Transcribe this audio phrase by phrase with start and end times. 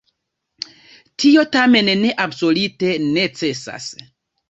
[1.25, 3.93] Tio tamen ne absolute necesas.